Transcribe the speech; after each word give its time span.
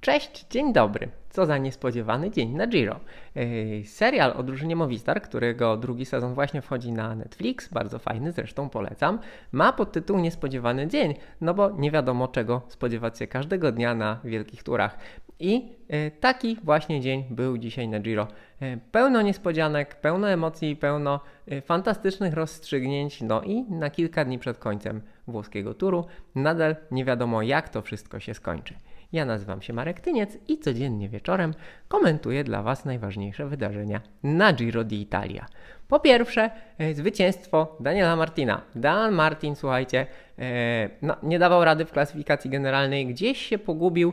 Cześć, 0.00 0.46
dzień 0.50 0.72
dobry. 0.72 1.08
Co 1.30 1.46
za 1.46 1.58
niespodziewany 1.58 2.30
dzień 2.30 2.50
na 2.56 2.66
Giro. 2.66 3.00
Yy, 3.34 3.84
serial 3.84 4.32
o 4.36 4.42
drużynie 4.42 4.76
Movistar, 4.76 5.22
którego 5.22 5.76
drugi 5.76 6.04
sezon 6.04 6.34
właśnie 6.34 6.62
wchodzi 6.62 6.92
na 6.92 7.14
Netflix, 7.14 7.68
bardzo 7.68 7.98
fajny, 7.98 8.32
zresztą 8.32 8.68
polecam, 8.68 9.18
ma 9.52 9.72
podtytuł 9.72 10.18
Niespodziewany 10.18 10.86
dzień, 10.86 11.14
no 11.40 11.54
bo 11.54 11.70
nie 11.70 11.90
wiadomo 11.90 12.28
czego 12.28 12.62
spodziewać 12.68 13.18
się 13.18 13.26
każdego 13.26 13.72
dnia 13.72 13.94
na 13.94 14.20
wielkich 14.24 14.62
turach. 14.62 14.98
I 15.38 15.76
yy, 15.88 16.10
taki 16.20 16.56
właśnie 16.62 17.00
dzień 17.00 17.24
był 17.30 17.58
dzisiaj 17.58 17.88
na 17.88 18.00
Giro. 18.00 18.28
Yy, 18.60 18.80
pełno 18.92 19.22
niespodzianek, 19.22 19.94
pełno 19.94 20.30
emocji, 20.30 20.76
pełno 20.76 21.20
fantastycznych 21.64 22.34
rozstrzygnięć, 22.34 23.20
no 23.20 23.42
i 23.42 23.62
na 23.62 23.90
kilka 23.90 24.24
dni 24.24 24.38
przed 24.38 24.58
końcem 24.58 25.00
włoskiego 25.26 25.74
turu 25.74 26.04
nadal 26.34 26.76
nie 26.90 27.04
wiadomo 27.04 27.42
jak 27.42 27.68
to 27.68 27.82
wszystko 27.82 28.20
się 28.20 28.34
skończy. 28.34 28.74
Ja 29.12 29.24
nazywam 29.24 29.62
się 29.62 29.72
Marek 29.72 30.00
Tyniec 30.00 30.38
i 30.48 30.58
codziennie 30.58 31.08
wieczorem 31.08 31.54
komentuję 31.88 32.44
dla 32.44 32.62
Was 32.62 32.84
najważniejsze 32.84 33.46
wydarzenia 33.46 34.00
na 34.22 34.52
Giro 34.52 34.84
d'Italia. 34.84 35.44
Po 35.88 36.00
pierwsze, 36.00 36.50
e, 36.78 36.94
zwycięstwo 36.94 37.76
Daniela 37.80 38.16
Martina. 38.16 38.62
Dan 38.74 39.14
Martin, 39.14 39.56
słuchajcie, 39.56 40.06
e, 40.38 40.90
no, 41.02 41.16
nie 41.22 41.38
dawał 41.38 41.64
rady 41.64 41.84
w 41.84 41.92
klasyfikacji 41.92 42.50
generalnej, 42.50 43.06
gdzieś 43.06 43.46
się 43.46 43.58
pogubił. 43.58 44.12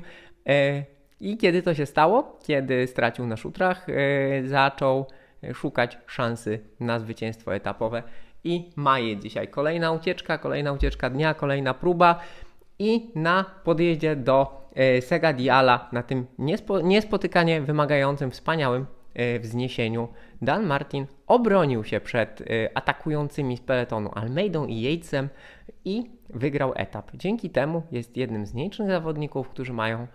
E, 0.50 0.84
I 1.20 1.38
kiedy 1.38 1.62
to 1.62 1.74
się 1.74 1.86
stało? 1.86 2.40
Kiedy 2.48 2.88
stracił 2.88 3.28
na 3.28 3.38
szutrach, 3.38 3.88
zaczął 4.46 5.06
szukać 5.54 5.98
szansy 6.08 6.60
na 6.80 7.00
zwycięstwo 7.00 7.56
etapowe. 7.56 8.04
I 8.44 8.70
ma 8.76 9.00
je 9.00 9.18
dzisiaj. 9.18 9.48
Kolejna 9.48 9.92
ucieczka, 9.92 10.38
kolejna 10.38 10.72
ucieczka 10.72 11.10
dnia, 11.10 11.34
kolejna 11.34 11.74
próba. 11.74 12.20
I 12.80 13.12
na 13.16 13.46
podjeździe 13.64 14.16
do 14.16 14.65
Sega 15.02 15.34
Diala 15.34 15.90
na 15.92 16.04
tym 16.04 16.26
niespo, 16.38 16.82
niespotykanie 16.82 17.62
wymagającym, 17.62 18.32
wspaniałym 18.32 18.86
e, 19.14 19.40
wzniesieniu 19.40 20.08
Dan 20.42 20.66
Martin 20.66 21.06
obronił 21.28 21.84
się 21.84 22.00
przed 22.00 22.42
e, 22.42 22.46
atakującymi 22.78 23.58
z 23.58 23.62
peletonu 23.62 24.10
Almeidą 24.14 24.66
i 24.66 24.82
Yatesem 24.82 25.30
i 25.86 26.10
wygrał 26.30 26.74
etap. 26.76 27.12
Dzięki 27.14 27.50
temu 27.50 27.82
jest 27.92 28.18
jednym 28.18 28.46
z 28.46 28.54
nielicznych 28.54 28.90
zawodników, 28.90 29.50
którzy 29.50 29.74
mają 29.74 30.08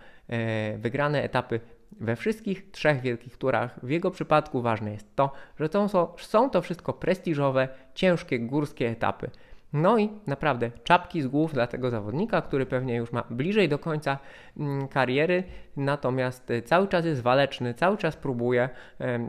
wygrane 0.79 1.23
etapy 1.23 1.61
we 2.01 2.17
wszystkich 2.17 2.71
trzech 2.71 3.01
wielkich 3.01 3.37
turach. 3.37 3.81
W 3.83 3.91
jego 3.91 4.11
przypadku 4.11 4.63
ważne 4.63 4.93
jest 4.93 5.17
to, 5.17 5.33
że 5.61 5.69
są 6.17 6.51
to 6.51 6.63
wszystko 6.63 6.93
prestiżowe, 6.93 7.69
ciężkie, 7.95 8.41
górskie 8.41 8.89
etapy. 8.89 9.31
No 9.73 9.99
i 9.99 10.11
naprawdę 10.27 10.71
czapki 10.85 11.23
z 11.23 11.27
głów 11.27 11.53
dla 11.53 11.67
tego 11.67 11.91
zawodnika, 11.91 12.43
który 12.43 12.67
pewnie 12.67 12.97
już 12.97 13.13
ma 13.13 13.25
bliżej 13.31 13.69
do 13.69 13.79
końca 13.79 14.19
mm, 14.57 14.89
kariery, 14.89 15.45
natomiast 15.77 16.51
y, 16.51 16.63
cały 16.63 16.89
czas 16.89 17.05
jest 17.05 17.23
waleczny, 17.23 17.75
cały 17.75 17.97
czas 17.97 18.17
próbuje, 18.17 18.69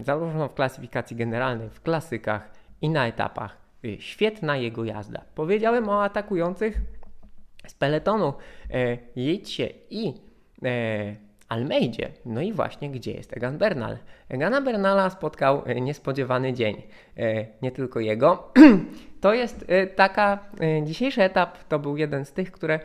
zarówno 0.02 0.50
w 0.50 0.54
klasyfikacji 0.54 1.18
generalnej, 1.18 1.70
w 1.70 1.82
klasykach 1.82 2.52
i 2.82 2.90
na 2.90 3.08
etapach. 3.08 3.58
Y, 3.86 3.98
świetna 4.00 4.58
jego 4.58 4.84
jazda. 4.86 5.22
Powiedziałem 5.36 5.90
o 5.90 6.04
atakujących 6.04 6.82
z 7.68 7.74
peletonu 7.74 8.34
e, 8.70 8.98
Jedźcie 9.16 9.74
i 9.90 10.14
e, 10.64 11.16
Almeidzie. 11.52 12.12
No 12.26 12.42
i 12.42 12.54
właśnie, 12.54 12.90
gdzie 12.90 13.12
jest 13.12 13.38
Egan 13.38 13.58
Bernal? 13.58 13.98
Egana 14.30 14.62
Bernala 14.62 15.10
spotkał 15.10 15.64
e, 15.66 15.82
niespodziewany 15.82 16.54
dzień. 16.54 16.82
E, 17.18 17.46
nie 17.62 17.72
tylko 17.72 18.00
jego. 18.00 18.52
To 19.22 19.34
jest 19.34 19.66
e, 19.68 19.88
taka, 19.88 20.40
dzisiejszy 20.84 21.24
etap 21.24 21.64
to 21.64 21.80
był 21.80 21.98
jeden 21.98 22.26
z 22.26 22.34
tych, 22.34 22.52
które 22.52 22.80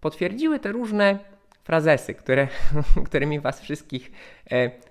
potwierdziły 0.00 0.58
te 0.58 0.72
różne 0.72 1.18
frazesy, 1.64 2.14
które, 2.14 2.48
którymi 3.06 3.40
was 3.40 3.60
wszystkich 3.60 4.10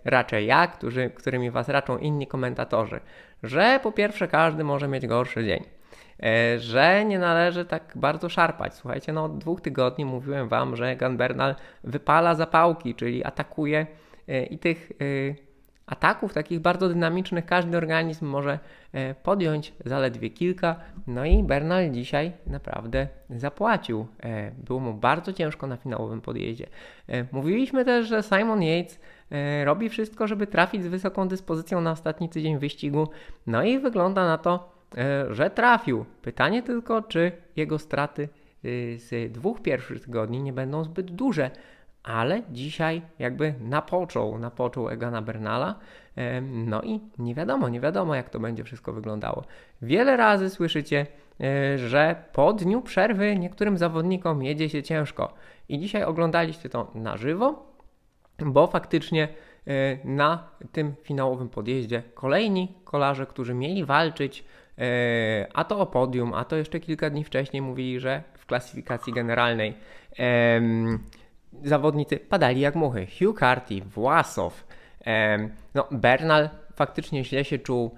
raczę 0.06 0.44
ja, 0.44 0.68
którzy, 0.68 1.10
którymi 1.10 1.52
was 1.52 1.70
raczą 1.70 1.98
inni 1.98 2.28
komentatorzy, 2.28 3.00
że 3.44 3.80
po 3.84 3.92
pierwsze 3.92 4.28
każdy 4.28 4.64
może 4.64 4.88
mieć 4.88 5.08
gorszy 5.08 5.46
dzień. 5.46 5.79
E, 6.24 6.60
że 6.60 7.06
nie 7.06 7.20
należy 7.20 7.66
tak 7.66 7.94
bardzo 7.96 8.30
szarpać. 8.30 8.74
Słuchajcie, 8.74 9.14
no 9.14 9.24
od 9.24 9.38
dwóch 9.38 9.62
tygodni 9.62 10.06
mówiłem 10.06 10.48
Wam, 10.48 10.76
że 10.76 10.96
Gan 10.96 11.18
Bernal 11.18 11.56
wypala 11.84 12.36
zapałki, 12.36 12.96
czyli 12.96 13.24
atakuje 13.24 13.88
e, 14.28 14.44
i 14.44 14.58
tych 14.58 14.92
e, 14.92 15.50
ataków 15.86 16.34
takich 16.34 16.60
bardzo 16.60 16.90
dynamicznych 16.90 17.46
każdy 17.46 17.78
organizm 17.78 18.26
może 18.26 18.60
podjąć 19.24 19.74
zaledwie 19.86 20.30
kilka. 20.30 20.76
No 21.08 21.26
i 21.26 21.44
Bernal 21.44 21.92
dzisiaj 21.92 22.32
naprawdę 22.48 23.08
zapłacił. 23.30 24.08
Było 24.58 24.80
mu 24.80 24.94
bardzo 24.94 25.34
ciężko 25.34 25.68
na 25.68 25.78
finałowym 25.78 26.22
podjeździe. 26.22 26.68
Mówiliśmy 27.32 27.86
też, 27.86 28.08
że 28.08 28.24
Simon 28.24 28.62
Yates 28.62 29.00
robi 29.64 29.90
wszystko, 29.90 30.28
żeby 30.28 30.48
trafić 30.48 30.84
z 30.84 30.88
wysoką 30.88 31.28
dyspozycją 31.28 31.82
na 31.82 31.92
ostatni 31.92 32.30
tydzień 32.30 32.60
wyścigu. 32.60 33.08
No 33.48 33.64
i 33.64 33.80
wygląda 33.80 34.26
na 34.26 34.38
to, 34.38 34.79
że 35.32 35.50
trafił. 35.50 36.06
Pytanie 36.22 36.64
tylko, 36.64 37.02
czy 37.02 37.32
jego 37.56 37.80
straty 37.80 38.30
y, 38.66 38.98
z 39.00 39.32
dwóch 39.32 39.62
pierwszych 39.62 40.06
tygodni 40.06 40.42
nie 40.44 40.54
będą 40.54 40.84
zbyt 40.84 41.12
duże, 41.12 41.52
ale 42.04 42.42
dzisiaj 42.52 43.02
jakby 43.20 43.54
napoczął, 43.60 44.40
napoczął 44.40 44.90
Egana 44.90 45.22
Bernala. 45.22 45.76
E, 46.16 46.42
no 46.42 46.82
i 46.82 47.00
nie 47.18 47.36
wiadomo, 47.36 47.70
nie 47.70 47.80
wiadomo 47.80 48.16
jak 48.16 48.30
to 48.30 48.40
będzie 48.40 48.64
wszystko 48.64 48.94
wyglądało. 48.94 49.44
Wiele 49.82 50.18
razy 50.18 50.50
słyszycie, 50.50 51.06
e, 51.42 51.78
że 51.78 52.16
po 52.34 52.54
dniu 52.54 52.82
przerwy 52.82 53.36
niektórym 53.36 53.78
zawodnikom 53.78 54.44
jedzie 54.44 54.70
się 54.70 54.84
ciężko. 54.84 55.34
I 55.70 55.80
dzisiaj 55.80 56.04
oglądaliście 56.04 56.70
to 56.70 56.92
na 56.96 57.18
żywo, 57.18 57.74
bo 58.40 58.68
faktycznie 58.68 59.28
na 60.04 60.50
tym 60.72 60.94
finałowym 61.04 61.50
podjeździe 61.50 62.04
kolejni 62.14 62.76
kolarze, 62.84 63.26
którzy 63.26 63.54
mieli 63.54 63.86
walczyć 63.86 64.44
E, 64.44 64.69
a 65.54 65.64
to 65.64 65.80
o 65.80 65.86
podium, 65.86 66.34
a 66.34 66.46
to 66.46 66.56
jeszcze 66.56 66.80
kilka 66.80 67.10
dni 67.10 67.24
wcześniej 67.24 67.62
mówili, 67.62 68.00
że 68.00 68.24
w 68.34 68.46
klasyfikacji 68.46 69.14
generalnej 69.14 69.74
zawodnicy 71.64 72.18
padali 72.18 72.62
jak 72.62 72.76
muchy. 72.76 73.08
Hugh 73.20 73.40
Carty, 73.40 73.82
Własow, 73.82 74.68
no 75.76 75.88
Bernal 75.92 76.50
faktycznie 76.80 77.24
źle 77.24 77.46
się 77.46 77.60
czuł. 77.60 77.96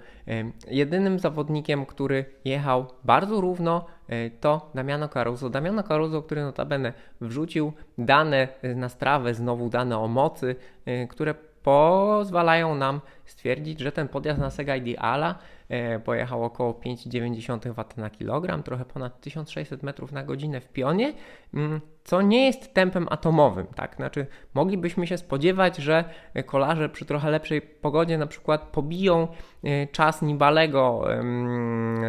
Jedynym 0.70 1.18
zawodnikiem, 1.18 1.86
który 1.86 2.24
jechał 2.44 2.86
bardzo 3.04 3.40
równo, 3.40 3.86
e, 4.08 4.30
to 4.30 4.70
Damiano 4.74 5.08
Caruso. 5.08 5.50
Damiano 5.50 5.82
Caruso, 5.82 6.22
który 6.22 6.42
notabene 6.42 6.92
wrzucił 7.20 7.72
dane 7.98 8.48
na 8.76 8.88
strawę, 8.88 9.34
znowu 9.34 9.68
dane 9.68 9.98
o 9.98 10.08
mocy, 10.08 10.56
e, 10.86 11.06
które 11.06 11.34
pozwalają 11.62 12.74
nam 12.74 13.00
stwierdzić, 13.24 13.80
że 13.80 13.92
ten 13.92 14.08
podjazd 14.08 14.40
na 14.40 14.50
Sega 14.50 14.76
Ideala 14.76 15.38
E, 15.72 15.98
pojechał 15.98 16.44
około 16.44 16.72
5,9 16.72 17.74
W 17.74 17.96
na 17.96 18.10
kilogram, 18.10 18.62
trochę 18.62 18.84
ponad 18.84 19.20
1600 19.20 19.82
metrów 19.82 20.12
na 20.12 20.22
godzinę 20.22 20.60
w 20.60 20.68
pionie, 20.68 21.12
mm, 21.54 21.80
co 22.04 22.22
nie 22.22 22.46
jest 22.46 22.74
tempem 22.74 23.06
atomowym, 23.10 23.66
tak? 23.66 23.96
Znaczy, 23.96 24.26
moglibyśmy 24.54 25.06
się 25.06 25.18
spodziewać, 25.18 25.76
że 25.76 26.04
kolarze 26.46 26.88
przy 26.88 27.04
trochę 27.04 27.30
lepszej 27.30 27.62
pogodzie 27.62 28.18
na 28.18 28.26
przykład 28.26 28.62
pobiją 28.62 29.28
e, 29.64 29.86
czas 29.86 30.22
Nibalego 30.22 31.04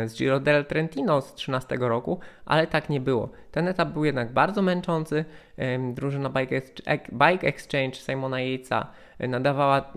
z 0.06 0.18
Giro 0.18 0.40
del 0.40 0.66
Trentino 0.66 1.22
z 1.22 1.34
13 1.34 1.78
roku, 1.80 2.20
ale 2.46 2.68
tak 2.68 2.90
nie 2.90 3.00
było. 3.00 3.30
Ten 3.52 3.68
etap 3.68 3.90
był 3.90 4.06
jednak 4.06 4.34
bardzo 4.34 4.62
męczący. 4.62 5.26
Drużyna 5.94 6.30
Bike 7.12 7.48
Exchange 7.48 7.96
Simona 7.96 8.38
e, 8.40 8.60
nadawała 9.20 9.94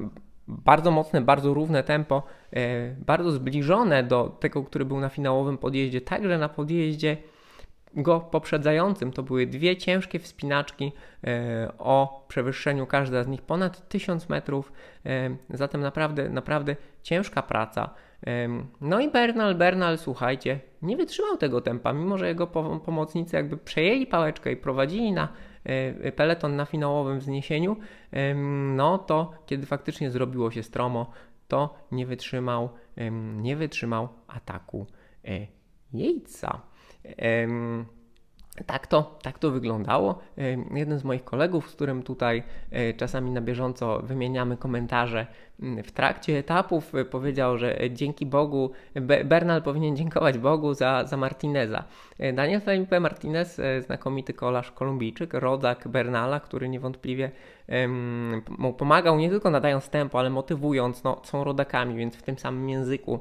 bardzo 0.49 0.91
mocne, 0.91 1.21
bardzo 1.21 1.55
równe 1.55 1.83
tempo, 1.83 2.23
e, 2.53 2.95
bardzo 3.07 3.31
zbliżone 3.31 4.03
do 4.03 4.37
tego, 4.41 4.63
który 4.63 4.85
był 4.85 5.01
na 5.01 5.09
finałowym 5.09 5.59
podjeździe. 5.59 6.01
Także 6.01 6.39
na 6.39 6.49
podjeździe 6.49 7.17
go 7.95 8.21
poprzedzającym 8.21 9.13
to 9.13 9.23
były 9.23 9.47
dwie 9.47 9.77
ciężkie 9.77 10.19
wspinaczki 10.19 10.93
e, 11.25 11.73
o 11.79 12.25
przewyższeniu 12.29 12.87
każda 12.87 13.25
z 13.25 13.29
nich 13.29 13.43
ponad 13.43 13.89
1000 13.89 14.29
metrów. 14.29 14.73
E, 15.07 15.37
zatem 15.51 15.81
naprawdę, 15.81 16.29
naprawdę 16.29 16.77
ciężka 17.03 17.43
praca. 17.43 17.91
No 18.81 19.01
i 19.01 19.11
Bernal, 19.11 19.55
Bernal, 19.55 19.99
słuchajcie, 19.99 20.61
nie 20.83 20.97
wytrzymał 20.97 21.37
tego 21.37 21.61
tempa, 21.61 21.93
mimo 21.93 22.19
że 22.19 22.29
jego 22.29 22.47
pomocnicy 22.85 23.37
jakby 23.37 23.57
przejęli 23.57 24.07
pałeczkę 24.07 24.53
i 24.53 24.57
prowadzili 24.57 25.13
na 25.13 25.29
peleton 26.17 26.57
na 26.57 26.65
finałowym 26.65 27.19
wzniesieniu, 27.19 27.77
no 28.75 28.99
to 28.99 29.33
kiedy 29.47 29.67
faktycznie 29.67 30.11
zrobiło 30.11 30.51
się 30.51 30.63
stromo, 30.63 31.11
to 31.49 31.75
nie 31.93 32.07
wytrzymał, 32.07 32.69
nie 33.37 33.57
wytrzymał 33.57 34.09
ataku 34.27 34.87
e, 35.25 35.47
Jejca. 35.93 36.61
Tak 38.65 38.87
to, 38.87 39.19
tak 39.23 39.39
to 39.39 39.51
wyglądało. 39.51 40.19
Jeden 40.75 40.99
z 40.99 41.05
moich 41.05 41.25
kolegów, 41.25 41.71
z 41.71 41.75
którym 41.75 42.03
tutaj 42.03 42.43
e, 42.71 42.95
czasami 42.95 43.31
na 43.31 43.41
bieżąco 43.41 43.99
wymieniamy 43.99 44.57
komentarze 44.57 45.27
mm, 45.63 45.85
w 45.85 45.93
trakcie 45.93 46.39
etapów, 46.39 46.95
e, 46.95 47.05
powiedział, 47.05 47.59
że 47.59 47.79
dzięki 47.91 48.27
Bogu, 48.27 48.71
Bernal 49.25 49.63
powinien 49.63 49.97
dziękować 49.97 50.39
Bogu 50.39 50.75
za, 50.75 51.05
za 51.05 51.17
Martineza. 51.17 51.85
E, 52.19 52.33
Daniel 52.33 52.61
Felipe 52.61 53.01
Martinez, 53.01 53.61
znakomity 53.81 54.35
kolarz 54.35 54.73
kolumbijczyk, 54.73 55.35
rodak 55.35 55.89
Bernala, 55.89 56.41
który 56.41 56.69
niewątpliwie 56.69 57.31
um, 57.69 58.43
pomagał 58.79 59.19
nie 59.19 59.31
tylko 59.31 59.51
nadając 59.51 59.89
tempo, 59.89 60.19
ale 60.19 60.31
motywując, 60.31 61.05
no, 61.05 61.21
są 61.25 61.45
rodakami, 61.45 61.97
więc 61.97 62.17
w 62.17 62.23
tym 62.23 62.39
samym 62.39 62.69
języku. 62.69 63.21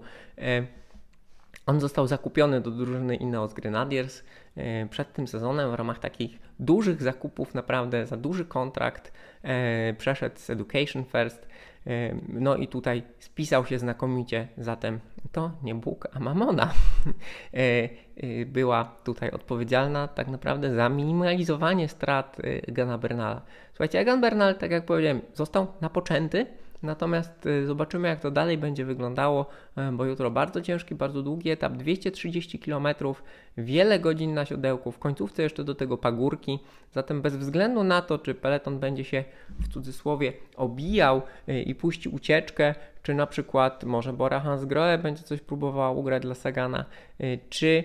On 1.65 1.79
został 1.79 2.07
zakupiony 2.07 2.61
do 2.61 2.71
drużyny 2.71 3.15
Ineos 3.15 3.53
Grenadiers 3.53 4.23
e, 4.55 4.85
przed 4.85 5.13
tym 5.13 5.27
sezonem 5.27 5.71
w 5.71 5.73
ramach 5.73 5.99
takich 5.99 6.39
dużych 6.59 7.01
zakupów, 7.01 7.53
naprawdę 7.53 8.05
za 8.05 8.17
duży 8.17 8.45
kontrakt. 8.45 9.13
E, 9.43 9.93
przeszedł 9.93 10.39
z 10.39 10.49
Education 10.49 11.03
First. 11.03 11.47
E, 11.87 12.15
no 12.27 12.55
i 12.55 12.67
tutaj 12.67 13.03
spisał 13.19 13.65
się 13.65 13.79
znakomicie, 13.79 14.47
zatem 14.57 14.99
to 15.31 15.51
nie 15.63 15.75
Bóg, 15.75 16.07
a 16.13 16.19
Mamona 16.19 16.73
była 18.45 18.95
tutaj 19.03 19.31
odpowiedzialna 19.31 20.07
tak 20.07 20.27
naprawdę 20.27 20.75
za 20.75 20.89
minimalizowanie 20.89 21.87
strat 21.87 22.37
Gana 22.67 22.97
Bernala. 22.97 23.41
Słuchajcie, 23.71 23.99
Egan 23.99 24.21
Bernal, 24.21 24.55
tak 24.55 24.71
jak 24.71 24.85
powiedziałem, 24.85 25.21
został 25.33 25.67
napoczęty, 25.81 26.45
Natomiast 26.85 27.45
y, 27.45 27.65
zobaczymy, 27.65 28.07
jak 28.07 28.19
to 28.19 28.31
dalej 28.31 28.57
będzie 28.57 28.85
wyglądało, 28.85 29.45
y, 29.77 29.91
bo 29.91 30.05
jutro 30.05 30.31
bardzo 30.31 30.61
ciężki, 30.61 30.95
bardzo 30.95 31.21
długi 31.21 31.49
etap 31.49 31.73
230 31.73 32.59
km, 32.59 32.87
wiele 33.57 33.99
godzin 33.99 34.33
na 34.33 34.45
siodełku, 34.45 34.91
w 34.91 34.99
końcówce 34.99 35.43
jeszcze 35.43 35.63
do 35.63 35.75
tego 35.75 35.97
pagórki. 35.97 36.59
Zatem 36.91 37.21
bez 37.21 37.37
względu 37.37 37.83
na 37.83 38.01
to, 38.01 38.19
czy 38.19 38.35
peleton 38.35 38.79
będzie 38.79 39.03
się 39.03 39.23
w 39.59 39.67
cudzysłowie 39.67 40.33
obijał 40.55 41.21
y, 41.49 41.61
i 41.61 41.75
puści 41.75 42.09
ucieczkę, 42.09 42.75
czy 43.03 43.13
na 43.13 43.27
przykład 43.27 43.83
może 43.83 44.13
Bora 44.13 44.39
Hansgrohe 44.39 44.97
będzie 44.97 45.23
coś 45.23 45.41
próbował 45.41 45.99
ugrać 45.99 46.21
dla 46.21 46.35
Sagana, 46.35 46.85
czy 47.49 47.83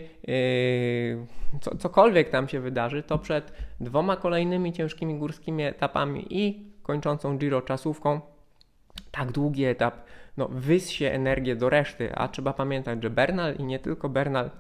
co, 1.61 1.76
cokolwiek 1.76 2.31
tam 2.31 2.49
się 2.49 2.61
wydarzy, 2.61 3.03
to 3.03 3.19
przed 3.19 3.53
dwoma 3.81 4.17
kolejnymi 4.17 4.73
ciężkimi 4.73 5.14
górskimi 5.19 5.62
etapami 5.64 6.26
i 6.31 6.70
kończącą 6.82 7.38
Giro 7.38 7.62
czasówką 7.62 8.20
tak 9.11 9.33
długi 9.33 9.65
etap 9.65 10.05
no, 10.37 10.49
wyssie 10.49 11.05
energię 11.05 11.57
do 11.57 11.71
reszty, 11.71 12.15
a 12.15 12.29
trzeba 12.29 12.53
pamiętać, 12.53 13.03
że 13.03 13.11
Bernal 13.11 13.55
i 13.55 13.65
nie 13.65 13.79
tylko 13.79 14.09
Bernal 14.09 14.51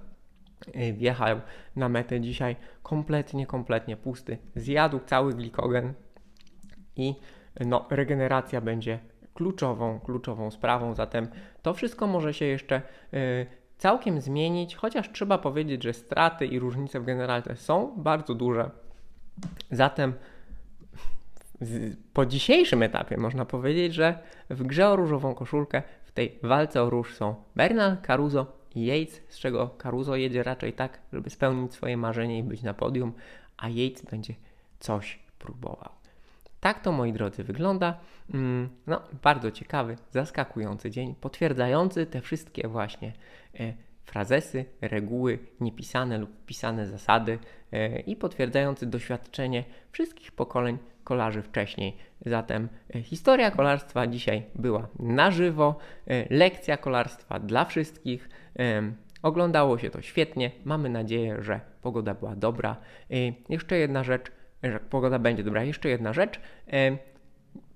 y, 0.76 0.92
wjechał 0.92 1.40
na 1.76 1.88
metę 1.88 2.20
dzisiaj 2.20 2.56
kompletnie, 2.82 3.46
kompletnie 3.46 3.96
pusty. 3.96 4.38
Zjadł 4.56 5.00
cały 5.06 5.34
glikogen 5.34 5.94
i 6.96 7.14
no, 7.60 7.86
regeneracja 7.90 8.60
będzie 8.60 8.98
kluczową, 9.34 10.00
kluczową 10.00 10.50
sprawą, 10.50 10.94
zatem 10.94 11.28
to 11.62 11.74
wszystko 11.74 12.06
może 12.06 12.34
się 12.34 12.44
jeszcze 12.44 12.82
y, 13.14 13.46
całkiem 13.76 14.20
zmienić, 14.20 14.76
chociaż 14.76 15.12
trzeba 15.12 15.38
powiedzieć, 15.38 15.82
że 15.82 15.92
straty 15.92 16.46
i 16.46 16.58
różnice 16.58 17.00
w 17.00 17.04
generalce 17.04 17.56
są 17.56 17.94
bardzo 17.96 18.34
duże. 18.34 18.70
Zatem 19.70 20.14
po 22.12 22.26
dzisiejszym 22.26 22.82
etapie 22.82 23.16
można 23.16 23.44
powiedzieć, 23.44 23.94
że 23.94 24.18
w 24.50 24.62
grze 24.62 24.88
o 24.88 24.96
różową 24.96 25.34
koszulkę, 25.34 25.82
w 26.04 26.12
tej 26.12 26.38
walce 26.42 26.82
o 26.82 26.90
róż 26.90 27.14
są 27.14 27.34
Bernal, 27.56 27.96
Caruso 28.06 28.46
i 28.74 28.86
Yates, 28.86 29.22
z 29.28 29.38
czego 29.38 29.70
Caruso 29.82 30.16
jedzie 30.16 30.42
raczej 30.42 30.72
tak, 30.72 30.98
żeby 31.12 31.30
spełnić 31.30 31.72
swoje 31.72 31.96
marzenie 31.96 32.38
i 32.38 32.42
być 32.42 32.62
na 32.62 32.74
podium, 32.74 33.12
a 33.56 33.68
Yates 33.68 34.04
będzie 34.10 34.34
coś 34.80 35.18
próbował. 35.38 35.90
Tak 36.60 36.82
to, 36.82 36.92
moi 36.92 37.12
drodzy, 37.12 37.44
wygląda. 37.44 37.98
Mm, 38.34 38.68
no, 38.86 39.02
bardzo 39.22 39.50
ciekawy, 39.50 39.96
zaskakujący 40.10 40.90
dzień, 40.90 41.14
potwierdzający 41.20 42.06
te 42.06 42.20
wszystkie 42.20 42.68
właśnie 42.68 43.12
e, 43.60 43.72
frazesy, 44.04 44.64
reguły, 44.80 45.38
niepisane 45.60 46.18
lub 46.18 46.30
pisane 46.46 46.86
zasady 46.86 47.38
e, 47.72 48.00
i 48.00 48.16
potwierdzający 48.16 48.86
doświadczenie 48.86 49.64
wszystkich 49.92 50.32
pokoleń 50.32 50.78
kolarzy 51.10 51.42
wcześniej. 51.42 51.96
Zatem 52.26 52.68
e, 52.94 53.02
historia 53.02 53.50
kolarstwa 53.50 54.06
dzisiaj 54.06 54.42
była 54.54 54.88
na 54.98 55.30
żywo, 55.30 55.78
e, 56.06 56.34
lekcja 56.34 56.76
kolarstwa 56.76 57.38
dla 57.40 57.64
wszystkich. 57.64 58.28
Oglądało 59.22 59.78
się 59.78 59.90
to 59.90 60.02
świetnie. 60.02 60.50
Mamy 60.64 60.88
nadzieję, 60.88 61.36
że 61.42 61.60
pogoda 61.82 62.14
była 62.14 62.36
dobra. 62.36 62.76
Jeszcze 63.48 63.76
jedna 63.76 64.04
rzecz, 64.04 64.32
że 64.62 64.80
pogoda 64.80 65.18
będzie 65.18 65.44
dobra. 65.44 65.64
Jeszcze 65.64 65.88
jedna 65.88 66.12
rzecz. 66.12 66.40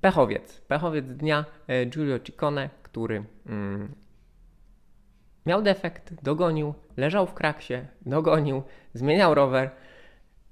Pechowiec. 0.01 0.61
Pechowiec 0.61 1.07
dnia 1.07 1.45
Giulio 1.87 2.19
Ciccone, 2.19 2.71
który 2.83 3.25
mm, 3.47 3.95
miał 5.47 5.63
defekt, 5.63 6.15
dogonił, 6.23 6.75
leżał 6.97 7.27
w 7.27 7.35
kraksie, 7.35 7.75
dogonił, 8.07 8.63
zmieniał 8.95 9.35
rower 9.35 9.71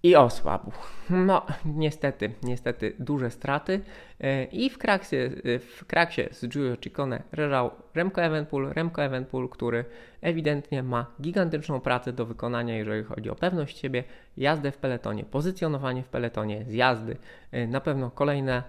i 0.03 0.17
osłabł. 0.17 0.73
No, 1.11 1.47
niestety, 1.65 2.31
niestety 2.43 2.97
duże 2.99 3.31
straty. 3.31 3.81
E, 4.21 4.45
I 4.45 4.71
w 4.71 4.79
kraksie, 4.79 5.17
e, 5.17 5.59
w 5.59 5.85
kraksie 5.87 6.23
z 6.31 6.49
Giulio 6.49 6.77
Ciccone 6.77 7.23
leżał 7.33 7.71
Remco 7.95 8.23
Evenpool, 8.23 8.73
Remco 8.73 9.05
Evenpool, 9.05 9.49
który 9.49 9.85
ewidentnie 10.21 10.83
ma 10.83 11.07
gigantyczną 11.21 11.81
pracę 11.81 12.13
do 12.13 12.27
wykonania, 12.27 12.77
jeżeli 12.77 13.05
chodzi 13.05 13.31
o 13.31 13.35
pewność 13.35 13.79
siebie, 13.79 14.05
jazdę 14.37 14.73
w 14.73 14.77
peletonie, 14.77 15.25
pozycjonowanie 15.25 16.03
w 16.03 16.09
peletonie, 16.09 16.65
zjazdy, 16.69 17.17
e, 17.53 17.67
na 17.67 17.81
pewno 17.81 18.11
kolejne, 18.11 18.63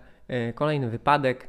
kolejny 0.55 0.89
wypadek, 0.89 1.47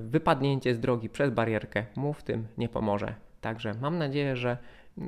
wypadnięcie 0.00 0.74
z 0.74 0.80
drogi 0.80 1.08
przez 1.08 1.30
barierkę 1.30 1.84
mu 1.96 2.12
w 2.12 2.22
tym 2.22 2.46
nie 2.58 2.68
pomoże. 2.68 3.14
Także 3.42 3.74
mam 3.74 3.98
nadzieję, 3.98 4.36
że 4.36 4.56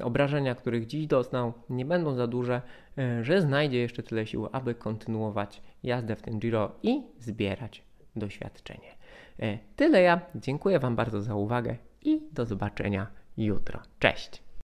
obrażenia, 0.03 0.55
których 0.55 0.87
dziś 0.87 1.07
doznał, 1.07 1.53
nie 1.71 1.85
będą 1.85 2.15
za 2.15 2.27
duże, 2.27 2.63
e, 2.99 3.25
że 3.25 3.41
znajdzie 3.41 3.79
jeszcze 3.79 4.03
tyle 4.03 4.27
sił, 4.27 4.49
aby 4.53 4.75
kontynuować 4.75 5.63
jazdę 5.83 6.17
w 6.17 6.23
tym 6.23 6.39
Giro 6.39 6.73
i 6.83 7.03
zbierać 7.19 7.83
doświadczenie. 8.17 8.95
E, 9.41 9.59
tyle 9.77 10.03
ja. 10.03 10.21
Dziękuję 10.35 10.79
Wam 10.79 10.97
bardzo 10.97 11.23
za 11.23 11.35
uwagę 11.35 11.77
i 12.03 12.21
do 12.33 12.45
zobaczenia 12.45 13.07
jutro. 13.37 13.81
Cześć! 13.99 14.44